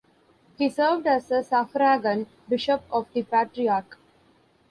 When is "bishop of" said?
2.49-3.05